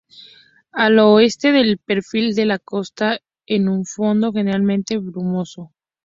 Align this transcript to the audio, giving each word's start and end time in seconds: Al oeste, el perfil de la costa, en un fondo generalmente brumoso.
Al 0.71 0.97
oeste, 0.97 1.49
el 1.59 1.77
perfil 1.77 2.33
de 2.33 2.45
la 2.47 2.57
costa, 2.57 3.19
en 3.45 3.69
un 3.69 3.85
fondo 3.85 4.33
generalmente 4.33 4.97
brumoso. 4.97 5.73